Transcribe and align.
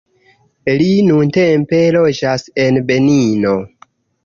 Li 0.79 0.87
nuntempe 1.09 1.83
loĝas 1.97 2.49
en 2.65 2.83
Benino. 2.91 3.57